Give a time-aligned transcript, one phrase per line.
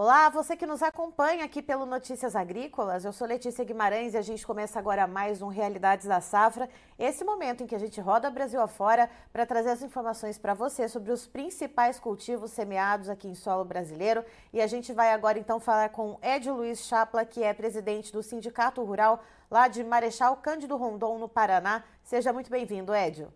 [0.00, 3.04] Olá, você que nos acompanha aqui pelo Notícias Agrícolas.
[3.04, 6.70] Eu sou Letícia Guimarães e a gente começa agora mais um Realidades da Safra.
[6.96, 10.86] Esse momento em que a gente roda Brasil afora para trazer as informações para você
[10.88, 14.24] sobre os principais cultivos semeados aqui em solo brasileiro.
[14.52, 18.22] E a gente vai agora então falar com Ed Luiz Chapla, que é presidente do
[18.22, 19.20] Sindicato Rural
[19.50, 21.82] lá de Marechal Cândido Rondon, no Paraná.
[22.04, 23.34] Seja muito bem-vindo, Edio.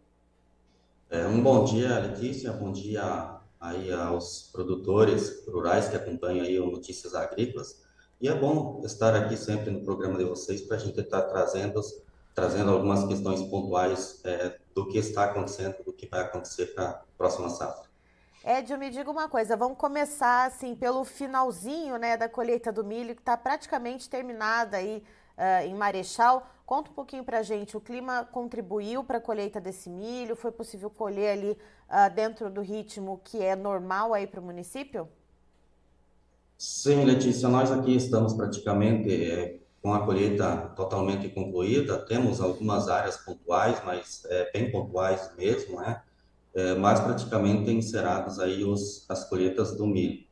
[1.11, 2.53] É, um bom dia, Letícia.
[2.53, 7.81] Bom dia aí aos produtores rurais que acompanham aí o Notícias Agrícolas.
[8.21, 11.81] E é bom estar aqui sempre no programa de vocês para a gente estar trazendo,
[12.35, 16.93] trazendo algumas questões pontuais é, do que está acontecendo, do que vai acontecer para a
[17.17, 17.91] próxima safra.
[18.45, 23.15] Ed, me diga uma coisa, vamos começar assim pelo finalzinho né, da colheita do milho,
[23.15, 25.05] que está praticamente terminada aí
[25.39, 26.49] uh, em Marechal.
[26.73, 30.35] Conta um pouquinho para a gente, o clima contribuiu para a colheita desse milho?
[30.35, 35.07] Foi possível colher ali uh, dentro do ritmo que é normal aí para o município?
[36.57, 41.99] Sim, Letícia, nós aqui estamos praticamente é, com a colheita totalmente concluída.
[42.07, 46.01] Temos algumas áreas pontuais, mas é, bem pontuais mesmo, né?
[46.55, 50.25] É, mas praticamente encerradas aí os, as colheitas do milho.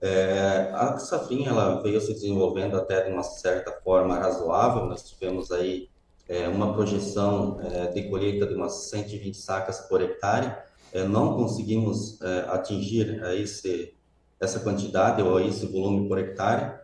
[0.00, 4.86] É, a safrinha ela veio se desenvolvendo até de uma certa forma razoável.
[4.86, 5.88] Nós tivemos aí
[6.28, 10.54] é, uma projeção é, de colheita de umas 120 sacas por hectare.
[10.92, 13.94] É, não conseguimos é, atingir é, esse,
[14.38, 16.78] essa quantidade ou esse volume por hectare,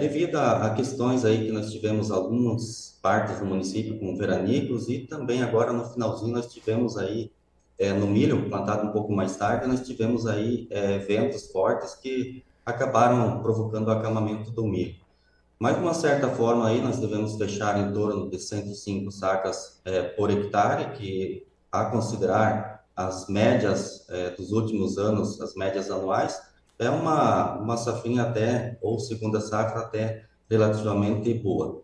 [0.00, 5.00] devido a, a, questões aí que nós tivemos algumas partes do município com veranicos e
[5.00, 7.30] também agora no finalzinho nós tivemos aí
[7.82, 12.44] é, no milho, plantado um pouco mais tarde, nós tivemos aí é, ventos fortes que
[12.64, 14.94] acabaram provocando o acalmamento do milho.
[15.58, 20.02] Mas, de uma certa forma, aí nós devemos fechar em torno de 105 sacas é,
[20.02, 26.40] por hectare, que, a considerar as médias é, dos últimos anos, as médias anuais,
[26.78, 31.82] é uma, uma safrinha até, ou segunda safra até relativamente boa.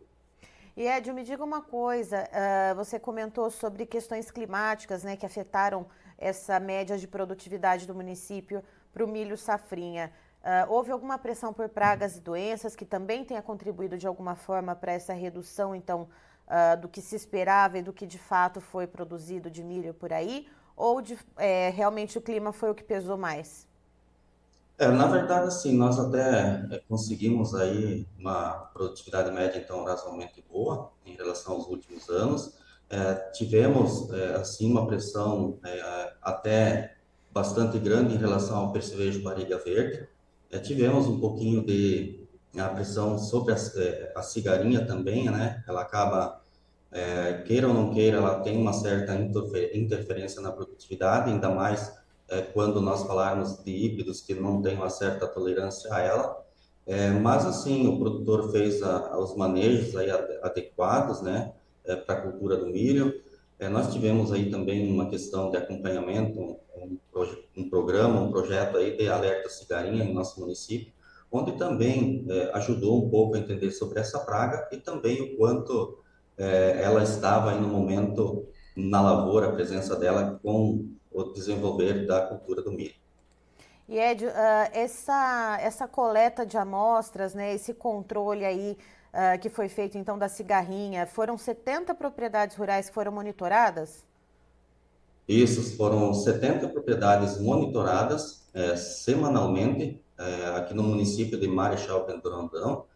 [0.78, 5.84] E Ed, me diga uma coisa, uh, você comentou sobre questões climáticas, né, que afetaram
[6.16, 8.62] essa média de produtividade do município
[8.92, 10.12] para o milho safrinha.
[10.40, 14.76] Uh, houve alguma pressão por pragas e doenças que também tenha contribuído de alguma forma
[14.76, 16.08] para essa redução, então,
[16.46, 20.12] uh, do que se esperava e do que de fato foi produzido de milho por
[20.12, 20.46] aí?
[20.76, 23.66] Ou de, é, realmente o clima foi o que pesou mais?
[24.80, 30.92] É, na verdade, assim, nós até é, conseguimos aí uma produtividade média, então, razoavelmente boa
[31.04, 32.56] em relação aos últimos anos.
[32.88, 36.96] É, tivemos, é, assim, uma pressão é, até
[37.32, 40.08] bastante grande em relação ao percevejo barriga verde.
[40.48, 43.56] É, tivemos um pouquinho de a pressão sobre a,
[44.16, 45.62] a cigarinha também, né?
[45.68, 46.40] Ela acaba,
[47.46, 51.92] queira ou não queira, ela tem uma certa interferência na produtividade, ainda mais
[52.28, 56.44] é, quando nós falarmos de híbridos que não têm uma certa tolerância a ela,
[56.86, 60.10] é, mas assim, o produtor fez a, os manejos aí
[60.42, 61.52] adequados, né,
[61.84, 63.12] é, para a cultura do milho.
[63.58, 66.98] É, nós tivemos aí também uma questão de acompanhamento, um,
[67.56, 70.92] um, programa, um projeto aí de alerta cigarinha em nosso município,
[71.30, 75.98] onde também é, ajudou um pouco a entender sobre essa praga e também o quanto
[76.38, 78.46] é, ela estava aí no momento
[78.76, 80.88] na lavoura, a presença dela com
[81.20, 82.94] o desenvolver da cultura do milho.
[83.88, 84.30] E Ed, uh,
[84.72, 88.76] essa, essa coleta de amostras, né, esse controle aí
[89.12, 94.04] uh, que foi feito então da cigarrinha, foram 70 propriedades rurais que foram monitoradas?
[95.26, 102.86] Isso, foram 70 propriedades monitoradas é, semanalmente é, aqui no município de Marechal Pentorandão.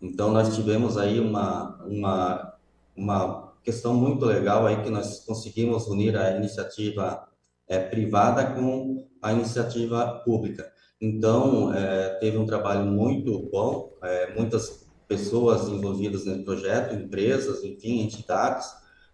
[0.00, 2.54] Então, nós tivemos aí uma, uma,
[2.96, 7.28] uma questão muito legal aí que nós conseguimos unir a iniciativa
[7.74, 10.70] é, privada com a iniciativa pública.
[11.00, 18.00] Então, é, teve um trabalho muito bom, é, muitas pessoas envolvidas nesse projeto, empresas, enfim,
[18.00, 18.66] entidades.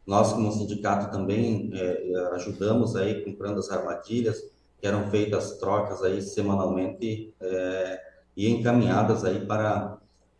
[0.06, 4.38] Nós, como sindicato, também é, ajudamos aí comprando as armadilhas,
[4.78, 8.00] que eram feitas trocas aí semanalmente é,
[8.36, 9.98] e encaminhadas aí para,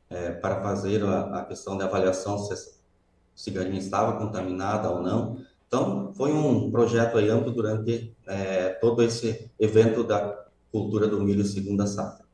[0.08, 2.56] é, para fazer a, a questão da avaliação se a
[3.34, 5.38] cigarinha estava contaminada ou não,
[5.72, 11.44] então, foi um projeto aí amplo durante é, todo esse evento da cultura do milho
[11.44, 12.24] segunda safra.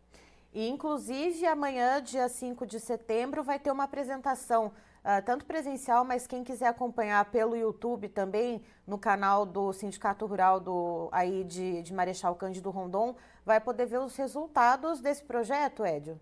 [0.55, 6.27] E, inclusive, amanhã, dia 5 de setembro, vai ter uma apresentação, uh, tanto presencial, mas
[6.27, 11.93] quem quiser acompanhar pelo YouTube também, no canal do Sindicato Rural do, aí de, de
[11.93, 16.19] Marechal Cândido Rondon, vai poder ver os resultados desse projeto, Édio?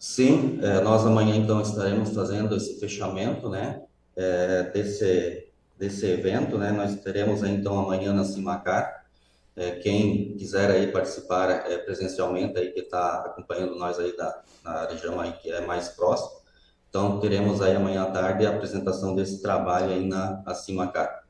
[0.00, 3.84] Sim, é, nós amanhã, então, estaremos fazendo esse fechamento, né,
[4.16, 5.51] é, desse
[5.82, 6.70] desse evento, né?
[6.70, 9.02] Nós teremos então amanhã na Simacar
[9.54, 14.86] É, quem quiser aí participar é, presencialmente aí que está acompanhando nós aí da na
[14.86, 16.40] região aí que é mais próximo,
[16.88, 21.24] então teremos aí amanhã à tarde a apresentação desse trabalho aí na Acimacar,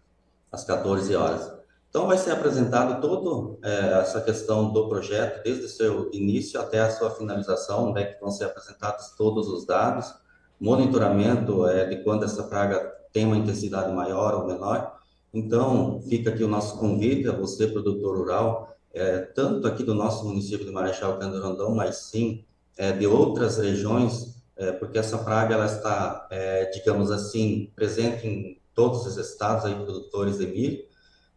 [0.52, 1.50] às 14 horas.
[1.88, 6.78] Então vai ser apresentado toda é, essa questão do projeto desde o seu início até
[6.78, 10.14] a sua finalização, né, que vão ser apresentados todos os dados,
[10.60, 16.44] monitoramento é, de quando essa praga tem uma intensidade maior ou menor então, fica aqui
[16.44, 21.18] o nosso convite a você, produtor rural, é, tanto aqui do nosso município de Marechal
[21.18, 22.44] Cândido Rondon, mas sim
[22.76, 28.60] é, de outras regiões, é, porque essa praga ela está, é, digamos assim, presente em
[28.74, 30.84] todos os estados aí produtores de milho.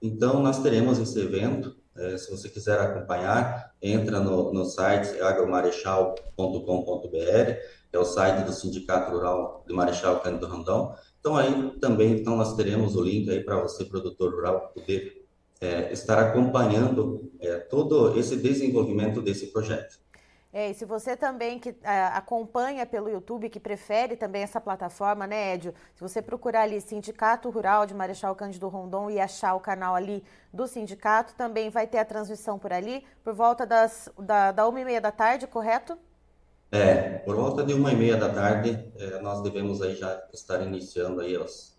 [0.01, 1.73] Então, nós teremos esse evento.
[1.95, 7.51] É, se você quiser acompanhar, entra no, no site agromarechal.com.br,
[7.93, 10.93] é o site do Sindicato Rural de Marechal Cândido Rondon.
[11.25, 15.25] Então aí também então nós teremos o link aí para você produtor rural poder
[15.59, 19.97] é, estar acompanhando é, todo esse desenvolvimento desse projeto.
[20.53, 25.25] É, e se você também que é, acompanha pelo YouTube, que prefere também essa plataforma,
[25.25, 25.73] né, Edio?
[25.95, 30.23] Se você procurar ali Sindicato Rural de Marechal Cândido Rondon e achar o canal ali
[30.53, 34.79] do sindicato, também vai ter a transmissão por ali, por volta das, da, da uma
[34.79, 35.97] e meia da tarde, correto?
[36.71, 40.61] É, por volta de uma e meia da tarde, é, nós devemos aí já estar
[40.61, 41.77] iniciando aí os,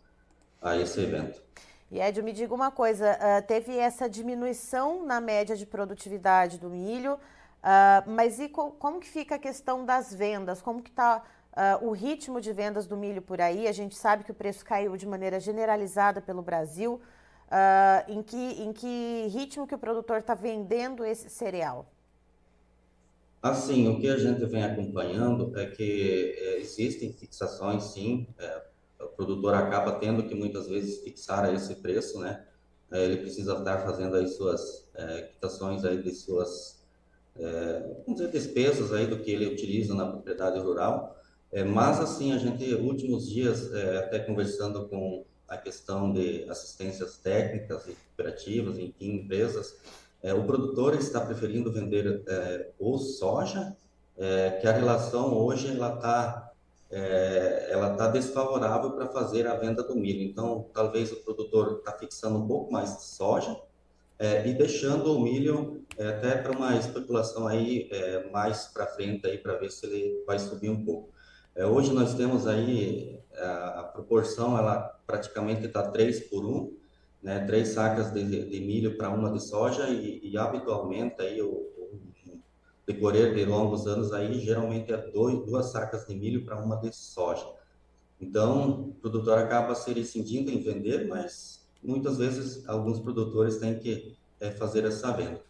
[0.61, 1.43] a esse evento.
[1.91, 6.69] E Ed, me diga uma coisa, uh, teve essa diminuição na média de produtividade do
[6.69, 10.61] milho, uh, mas e co como que fica a questão das vendas?
[10.61, 11.23] Como que está
[11.53, 13.69] uh, o ritmo de vendas do milho por aí?
[13.69, 17.01] A gente sabe que o preço caiu de maneira generalizada pelo Brasil.
[18.09, 21.87] em, que, em que ritmo que o produtor está vendendo esse cereal?
[23.51, 28.27] Assim, o que a gente vem acompanhando é que é, existem fixações, sim.
[28.39, 28.63] É,
[29.01, 32.45] o produtor acaba tendo que muitas vezes fixar esse preço, né?
[32.91, 34.87] É, ele precisa estar fazendo as suas
[35.33, 36.83] quitações aí de suas,
[38.05, 41.21] vamos dizer, despesas aí do que ele utiliza na propriedade rural.
[41.75, 47.95] Mas assim, a gente, últimos dias, até conversando com a questão de assistências técnicas e
[47.95, 49.77] cooperativas, enfim, empresas,
[50.23, 53.77] é, o produtor está preferindo vender é, ou soja,
[54.17, 56.53] é, que a relação hoje ela está
[56.89, 60.23] é, ela tá desfavorável para fazer a venda do milho.
[60.23, 63.61] Então, talvez o produtor está fixando um pouco mais de soja
[64.19, 67.91] é, e deixando o milho é, até para uma especulação aí
[68.33, 71.11] mais para frente aí para ver se ele vai subir um pouco.
[71.57, 76.86] hoje nós temos aí a, a proporção ela praticamente está 3 por 1
[77.27, 81.67] né, três sacas de, de milho para uma de soja e, e habitualmente aí o,
[82.87, 86.95] decorrer de longos anos aí geralmente é dois, duas sacas de milho para uma de
[86.95, 87.45] soja.
[88.21, 94.17] Então, o produtor acaba se rescindindo em vender, mas muitas vezes alguns produtores têm que
[94.39, 95.41] é, fazer essa venda.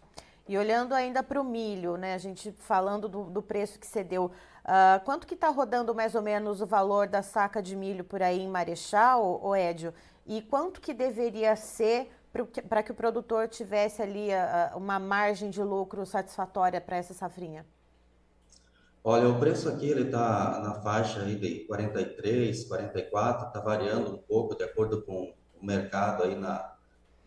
[0.49, 4.31] E olhando ainda para o milho, né, a gente falando do, do preço que cedeu,
[4.65, 8.23] uh, quanto que está rodando mais ou menos o valor da saca de milho por
[8.23, 9.93] aí em Marechal, o Édio?
[10.27, 12.11] E quanto que deveria ser
[12.69, 14.29] para que o produtor tivesse ali
[14.75, 17.65] uma margem de lucro satisfatória para essa safrinha?
[19.03, 24.19] Olha, o preço aqui ele está na faixa aí de 43, 44, está variando um
[24.19, 25.33] pouco de acordo com
[25.63, 26.75] o mercado aí na,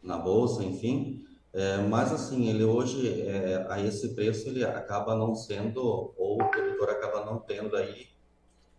[0.03, 1.25] na bolsa, enfim.
[1.53, 5.81] É, mas assim, ele hoje é, a esse preço ele acaba não sendo
[6.17, 8.07] ou o produtor acaba não tendo aí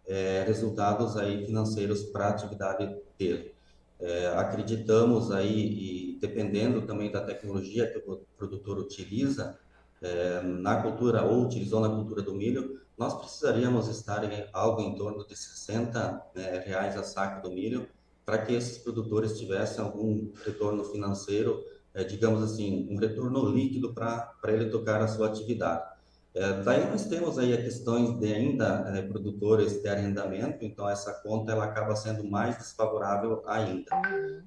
[0.06, 3.54] é, resultados aí financeiros para a atividade dele.
[4.00, 9.58] É, acreditamos aí, e dependendo também da tecnologia que o produtor utiliza,
[10.00, 14.94] é, na cultura ou utilizou na cultura do milho, nós precisaríamos estar em algo em
[14.94, 17.88] torno de 60 né, reais a saca do milho
[18.24, 24.32] para que esses produtores tivessem algum retorno financeiro, é, digamos assim, um retorno líquido para
[24.44, 25.82] ele tocar a sua atividade.
[26.32, 31.12] É, daí nós temos aí a questões de ainda é, produtores de arrendamento, então essa
[31.12, 33.90] conta ela acaba sendo mais desfavorável ainda.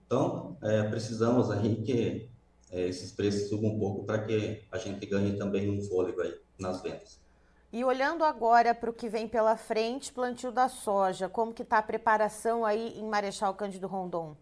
[0.06, 2.30] Então é, precisamos aí que
[2.72, 6.34] é, esses preços subam um pouco para que a gente ganhe também um fôlego aí
[6.58, 7.22] nas vendas.
[7.72, 11.80] E olhando agora para o que vem pela frente, plantio da soja, como que está
[11.80, 14.38] a preparação aí em Marechal Cândido Rondon?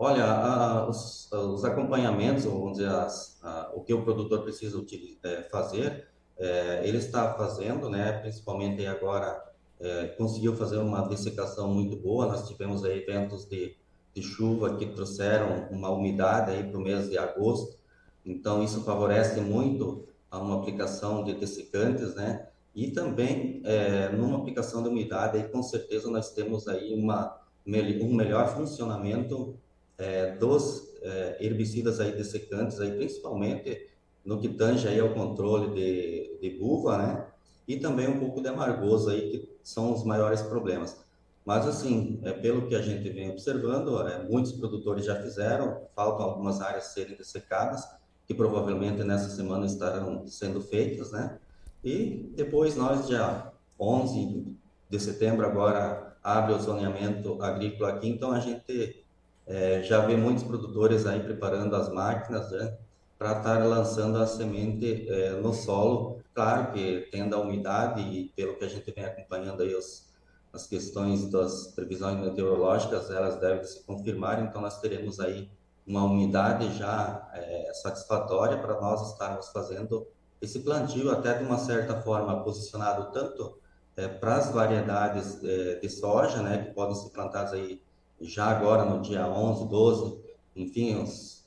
[0.00, 4.80] Olha, a, os, os, acompanhamentos, vamos dizer, as, a, o que o produtor precisa
[5.24, 6.06] é, fazer,
[6.38, 9.44] é, ele está fazendo, né, principalmente agora,
[9.80, 13.74] é, conseguiu fazer uma dessecação muito boa, nós tivemos aí eventos de,
[14.14, 17.76] de chuva que trouxeram uma umidade aí para o mês de agosto,
[18.24, 24.80] então isso favorece muito a uma aplicação de dessecantes, né, e também é, numa aplicação
[24.80, 27.36] de umidade, aí com certeza nós temos aí uma,
[27.66, 29.58] um melhor funcionamento
[29.98, 33.88] é, dos é, herbicidas aí dessecantes, aí, principalmente
[34.24, 37.26] no que tange aí ao controle de, de buva, né?
[37.66, 41.04] E também um pouco de amargoso aí, que são os maiores problemas.
[41.44, 46.26] Mas, assim, é, pelo que a gente vem observando, é, muitos produtores já fizeram, faltam
[46.26, 47.88] algumas áreas serem dessecadas,
[48.26, 51.38] que provavelmente nessa semana estarão sendo feitas, né?
[51.82, 53.50] E depois nós, dia
[53.80, 54.46] 11
[54.90, 59.06] de setembro, agora abre o zoneamento agrícola aqui, então a gente
[59.48, 62.76] é, já vê muitos produtores aí preparando as máquinas né,
[63.18, 66.20] para estar lançando a semente é, no solo.
[66.34, 70.12] Claro que tendo a umidade e pelo que a gente vem acompanhando aí os,
[70.52, 75.50] as questões das previsões meteorológicas, elas devem se confirmar, então nós teremos aí
[75.86, 80.06] uma umidade já é, satisfatória para nós estarmos fazendo
[80.40, 83.58] esse plantio até de uma certa forma posicionado tanto
[83.96, 87.80] é, para as variedades é, de soja, né, que podem ser plantadas aí
[88.20, 90.18] já agora no dia 11, 12,
[90.56, 91.44] enfim, os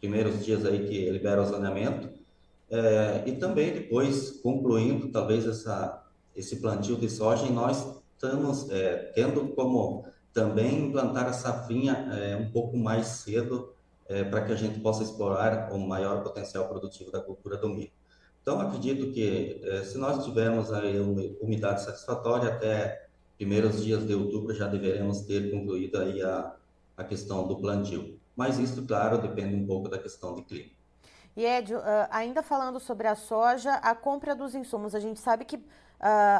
[0.00, 2.08] primeiros dias aí que libera o zoneamento,
[2.70, 6.04] é, e também depois concluindo talvez essa,
[6.36, 12.50] esse plantio de soja, nós estamos é, tendo como também implantar a safrinha é, um
[12.50, 13.74] pouco mais cedo
[14.30, 17.90] para que a gente possa explorar o maior potencial produtivo da cultura do milho.
[18.40, 20.98] Então, acredito que se nós tivermos aí
[21.42, 23.07] umidade satisfatória até
[23.38, 26.54] primeiros dias de outubro, já deveremos ter concluído aí a,
[26.96, 28.18] a questão do plantio.
[28.36, 30.70] Mas isso, claro, depende um pouco da questão de clima.
[31.36, 31.80] E Ed, uh,
[32.10, 35.62] ainda falando sobre a soja, a compra dos insumos, a gente sabe que uh,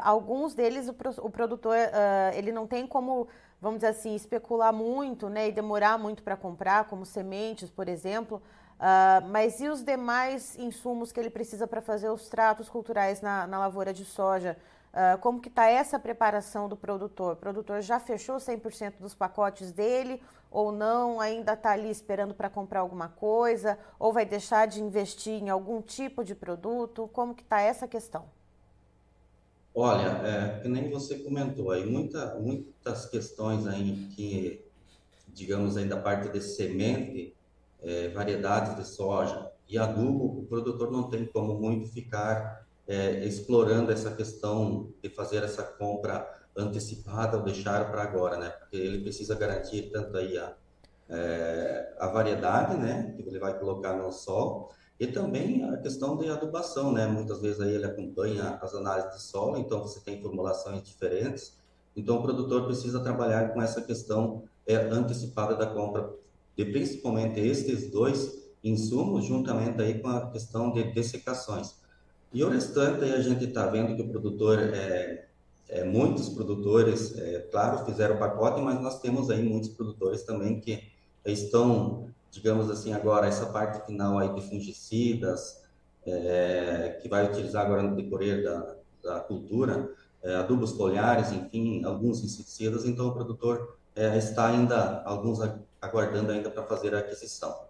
[0.02, 3.28] alguns deles o, pro, o produtor uh, ele não tem como,
[3.60, 8.42] vamos dizer assim, especular muito, né, e demorar muito para comprar, como sementes, por exemplo.
[9.32, 13.58] Mas e os demais insumos que ele precisa para fazer os tratos culturais na, na
[13.58, 14.56] lavoura de soja?
[14.98, 17.34] Uh, como que está essa preparação do produtor?
[17.34, 21.20] O produtor já fechou 100% dos pacotes dele ou não?
[21.20, 23.78] Ainda está ali esperando para comprar alguma coisa?
[23.96, 27.08] Ou vai deixar de investir em algum tipo de produto?
[27.12, 28.24] Como que está essa questão?
[29.72, 34.64] Olha, é, que nem você comentou aí, muita, muitas questões aí que,
[35.28, 37.36] digamos aí da parte de semente,
[37.80, 43.92] é, variedades de soja e adubo, o produtor não tem como muito ficar é, explorando
[43.92, 46.26] essa questão de fazer essa compra
[46.56, 48.48] antecipada ou deixar para agora, né?
[48.48, 50.56] Porque ele precisa garantir tanto aí a,
[51.10, 56.28] é, a variedade, né, que ele vai colocar no sol, e também a questão de
[56.28, 57.06] adubação, né?
[57.06, 61.56] Muitas vezes aí ele acompanha as análises de solo, então você tem formulações diferentes.
[61.94, 66.10] Então o produtor precisa trabalhar com essa questão é, antecipada da compra
[66.56, 71.77] de principalmente estes dois insumos, juntamente aí com a questão de dessecações.
[72.32, 75.26] E o restante aí a gente está vendo que o produtor, é,
[75.68, 80.60] é muitos produtores, é, claro, fizeram o pacote, mas nós temos aí muitos produtores também
[80.60, 80.82] que
[81.24, 85.62] estão, digamos assim, agora essa parte final aí de fungicidas,
[86.06, 89.90] é, que vai utilizar agora no decorrer da, da cultura,
[90.22, 95.38] é, adubos foliares, enfim, alguns inseticidas, então o produtor é, está ainda, alguns
[95.80, 97.67] aguardando ainda para fazer a aquisição.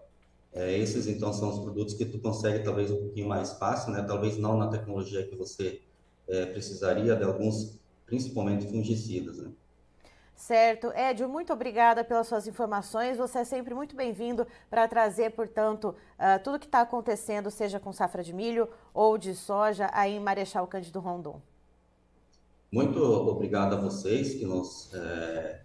[0.53, 4.03] É, esses, então, são os produtos que tu consegue talvez um pouquinho mais fácil, né?
[4.03, 5.83] Talvez não na tecnologia que você
[6.27, 9.51] é, precisaria de alguns, principalmente fungicidas, né?
[10.35, 10.93] Certo.
[10.93, 13.19] Edio, muito obrigada pelas suas informações.
[13.19, 17.93] Você é sempre muito bem-vindo para trazer, portanto, uh, tudo que está acontecendo, seja com
[17.93, 21.43] safra de milho ou de soja, aí em Marechal Cândido Rondon.
[22.71, 25.63] Muito obrigado a vocês que nos é,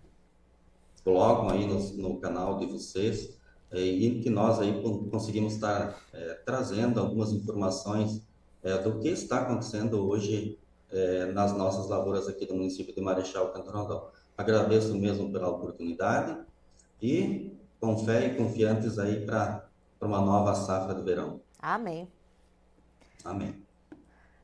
[1.03, 3.37] colocam aí no, no canal de vocês
[3.81, 8.21] e que nós aí conseguimos estar é, trazendo algumas informações
[8.61, 10.59] é, do que está acontecendo hoje
[10.91, 14.09] é, nas nossas lavouras aqui do município de Marechal Cantorondão.
[14.37, 16.37] Agradeço mesmo pela oportunidade
[17.01, 19.67] e com fé e confiantes aí para
[20.01, 21.41] uma nova safra do verão.
[21.59, 22.07] Amém.
[23.23, 23.62] Amém.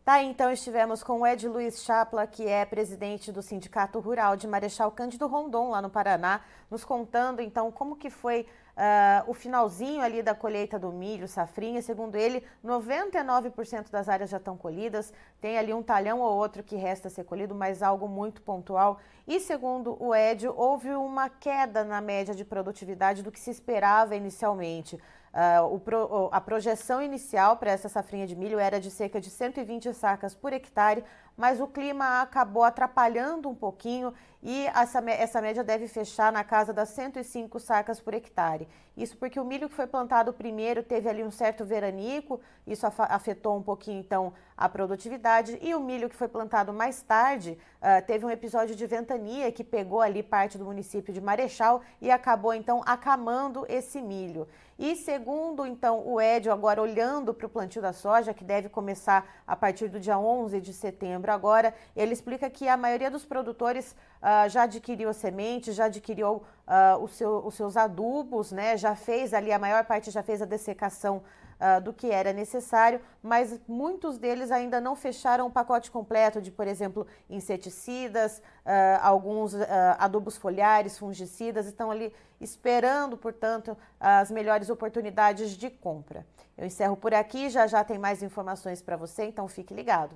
[0.10, 4.48] Tá, então estivemos com o Ed Luiz Chapla, que é presidente do Sindicato Rural de
[4.48, 10.02] Marechal Cândido Rondon, lá no Paraná, nos contando então como que foi uh, o finalzinho
[10.02, 11.80] ali da colheita do milho, safrinha.
[11.84, 16.76] Segundo ele, 99% das áreas já estão colhidas, tem ali um talhão ou outro que
[16.76, 19.00] resta ser colhido, mas algo muito pontual.
[19.28, 24.16] E segundo o Ed, houve uma queda na média de produtividade do que se esperava
[24.16, 25.00] inicialmente.
[25.32, 29.94] Uh, pro, a projeção inicial para essa safrinha de milho era de cerca de 120
[29.94, 31.04] sacas por hectare,
[31.38, 36.72] mas o clima acabou atrapalhando um pouquinho e essa, essa média deve fechar na casa
[36.72, 38.68] das 105 sacas por hectare.
[38.96, 43.58] Isso porque o milho que foi plantado primeiro teve ali um certo veranico, isso afetou
[43.58, 48.26] um pouquinho então a produtividade, e o milho que foi plantado mais tarde uh, teve
[48.26, 52.82] um episódio de ventania que pegou ali parte do município de Marechal e acabou então
[52.86, 54.48] acamando esse milho.
[54.78, 59.26] E segundo então o Edio, agora olhando para o plantio da soja, que deve começar
[59.46, 63.92] a partir do dia 11 de setembro agora, ele explica que a maioria dos produtores
[63.92, 68.78] uh, já adquiriu semente, já adquiriu uh, seu, os seus adubos, né?
[68.78, 71.22] já fez ali, a maior parte já fez a dessecação
[71.60, 76.52] uh, do que era necessário, mas muitos deles ainda não fecharam o pacote completo de,
[76.52, 79.66] por exemplo, inseticidas, uh, alguns uh,
[79.98, 86.26] adubos foliares, fungicidas, estão ali esperando, portanto, as melhores oportunidades de compra.
[86.58, 90.16] Eu encerro por aqui, já já tem mais informações para você, então fique ligado.